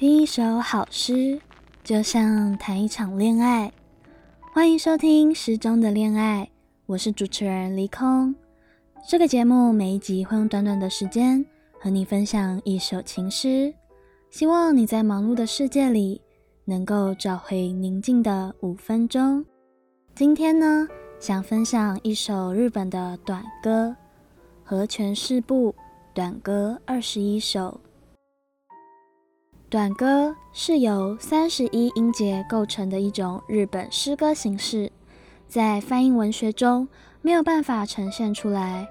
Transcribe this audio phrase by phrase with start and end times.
[0.00, 1.38] 听一首好诗，
[1.84, 3.70] 就像谈一场恋爱。
[4.50, 6.48] 欢迎收听《诗中的恋爱》，
[6.86, 8.34] 我是主持人李空。
[9.06, 11.44] 这个节目每一集会用短短的时间
[11.78, 13.74] 和你分享一首情诗，
[14.30, 16.18] 希望你在忙碌的世界里
[16.64, 19.44] 能够找回宁静的五分钟。
[20.14, 20.88] 今天呢，
[21.18, 23.94] 想分享一首日本的短歌，
[24.64, 25.74] 和泉式部
[26.14, 27.78] 短歌二十一首。
[29.70, 34.90] 短歌是由三十一音节构成的一种日本诗歌形式，
[35.46, 36.88] 在翻译文学中
[37.22, 38.84] 没有办法呈现出来。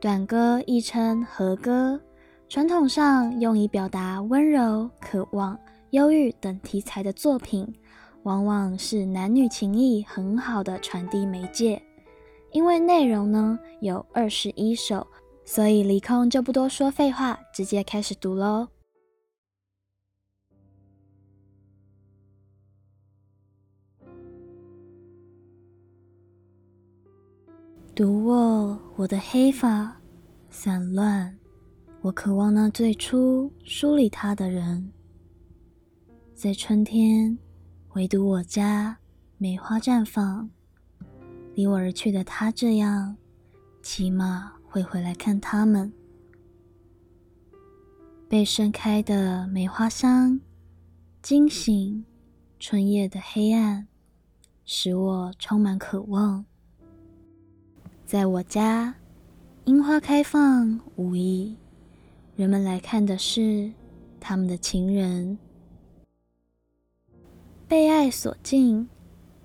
[0.00, 2.00] 短歌亦称和歌，
[2.48, 5.54] 传统上用以表达温柔、渴望、
[5.90, 7.70] 忧郁等题材的作品，
[8.22, 11.80] 往往是男女情谊很好的传递媒介。
[12.52, 15.06] 因为内容呢有二十一首，
[15.44, 18.66] 所以离空就不多说废话，直接开始读喽。
[28.00, 29.94] 独我，我的黑发
[30.48, 31.38] 散乱，
[32.00, 34.90] 我渴望那最初梳理它的人。
[36.34, 37.36] 在春天，
[37.92, 38.96] 唯独我家
[39.36, 40.48] 梅花绽放，
[41.54, 43.18] 离我而去的他这样，
[43.82, 45.92] 起码会回来看他们。
[48.30, 50.40] 被盛开的梅花香
[51.20, 52.02] 惊醒
[52.58, 53.86] 春夜的黑暗，
[54.64, 56.46] 使我充满渴望。
[58.10, 58.92] 在我家，
[59.66, 61.54] 樱花开放无意，
[62.34, 63.70] 人们来看的是
[64.18, 65.38] 他们的情人。
[67.68, 68.88] 被爱所禁，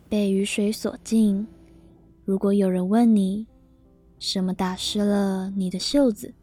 [0.10, 1.46] 被雨水所禁。
[2.24, 3.46] 如果有人问你，
[4.18, 6.34] 什么打湿了你的袖子，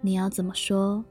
[0.00, 1.04] 你要怎么说？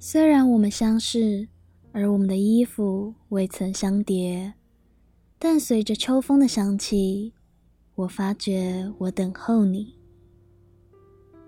[0.00, 1.46] 虽然我们相识，
[1.92, 4.54] 而我们的衣服未曾相叠，
[5.38, 7.32] 但随着秋风的响起。
[7.98, 9.92] 我发觉我等候你，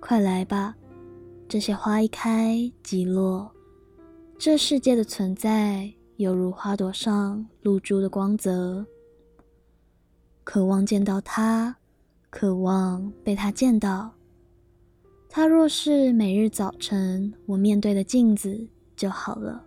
[0.00, 0.76] 快来吧！
[1.48, 3.48] 这些花一开即落，
[4.36, 8.84] 这世界的存在犹如花朵上露珠的光泽。
[10.42, 11.76] 渴望见到他，
[12.30, 14.12] 渴望被他见到。
[15.28, 19.64] 他若是每日早晨我面对的镜子就好了。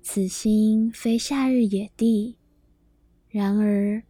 [0.00, 2.36] 此心非夏日野地，
[3.30, 4.00] 然而。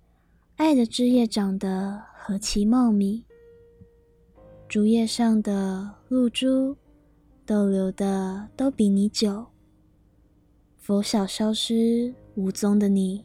[0.60, 3.24] 爱的枝叶长得何其茂密，
[4.68, 6.76] 竹叶上的露珠
[7.46, 9.46] 逗留的都比你久。
[10.76, 13.24] 拂晓消失无踪的你，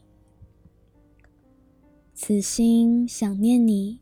[2.14, 4.00] 此心想念你，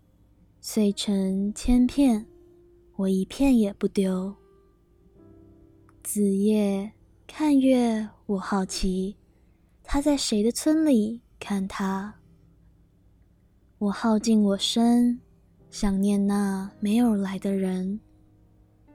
[0.61, 2.27] 碎成千片，
[2.95, 4.33] 我一片也不丢。
[6.05, 6.93] 子夜
[7.27, 9.17] 看月，我好奇，
[9.83, 12.15] 他在谁的村里看他？
[13.85, 15.21] 我耗尽我身，
[15.69, 18.01] 想念那没有来的人。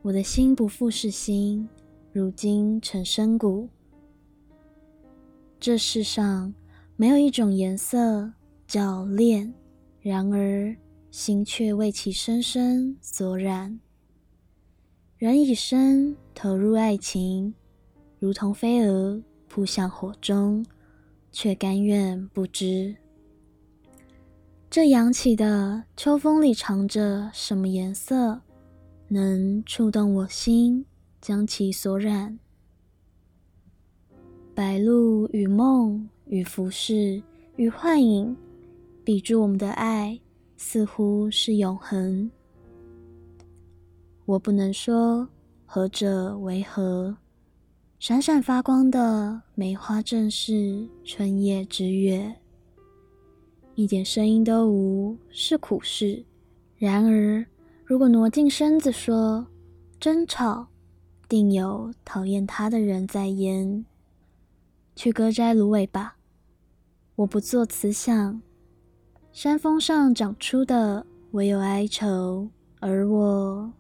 [0.01, 1.69] 我的心不复是心，
[2.11, 3.69] 如今成深谷。
[5.59, 6.51] 这世上
[6.95, 8.33] 没有一种颜色
[8.65, 9.53] 叫恋，
[10.01, 10.75] 然而
[11.11, 13.79] 心却为其深深所染。
[15.19, 17.53] 人以身投入爱情，
[18.17, 20.65] 如同飞蛾扑向火中，
[21.31, 22.95] 却甘愿不知。
[24.71, 28.39] 这扬起的秋风里藏着什么颜色，
[29.07, 30.85] 能触动我心，
[31.19, 32.37] 将其所染？
[34.53, 37.19] 白露与梦与浮世
[37.55, 38.37] 与幻影，
[39.03, 40.19] 比住我们的爱，
[40.55, 42.29] 似乎是永恒。
[44.25, 45.27] 我不能说
[45.65, 47.17] 何者为何，
[47.97, 52.38] 闪闪发光的梅花正是春夜之月。
[53.79, 56.21] 一点声音都无，是苦事。
[56.77, 57.45] 然而，
[57.85, 59.47] 如果挪近身子说
[60.01, 60.67] 争吵，
[61.29, 63.85] 定有讨厌他的人在焉。
[64.97, 66.17] 去割摘芦苇吧，
[67.15, 68.41] 我不做慈祥。
[69.31, 72.49] 山峰上长出的唯有哀愁，
[72.81, 73.71] 而我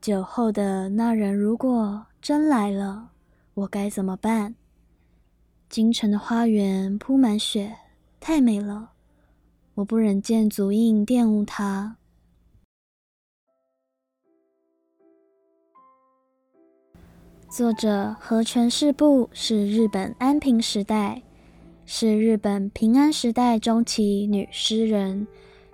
[0.00, 3.10] 酒后的那人如果真来了，
[3.54, 4.54] 我该怎么办？
[5.68, 7.76] 京城的花园铺满雪。
[8.18, 8.92] 太美了，
[9.74, 11.96] 我不忍见足印玷污它。
[17.48, 21.22] 作者和泉式部是日本安平时代，
[21.86, 25.26] 是日本平安时代中期女诗人。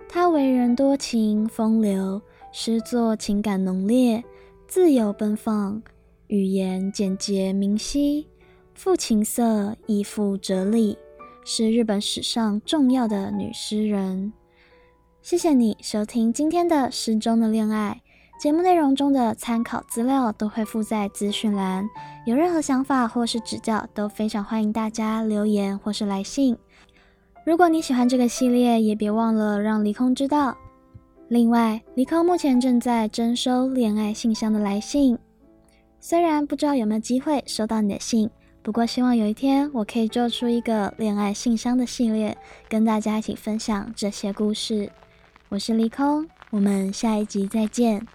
[0.07, 4.23] 她为人多情风流，诗作情感浓烈，
[4.67, 5.81] 自由奔放，
[6.27, 8.27] 语言简洁明晰，
[8.75, 10.97] 富情色亦富哲理，
[11.45, 14.31] 是日本史上重要的女诗人。
[15.21, 18.01] 谢谢你收听今天的《诗中的恋爱》
[18.41, 21.87] 节目内容中的参考资料都会附在资讯栏，
[22.25, 26.57] 有任何想法或是指教，都非常欢迎大家留言或是来信。
[27.45, 30.57] 如果你喜欢这个系列，也别忘了让离空知道。
[31.29, 35.17] 另外，离空目前正在征收恋爱信箱的来信。
[35.99, 38.29] 虽然不知道有没有机会收到你的信，
[38.63, 42.37] 不过希望有一天我可以做出一个恋爱信箱的系列，
[42.69, 44.89] 跟大家一起分享这些故事。
[45.49, 48.07] 我是离空，我们下一集再见。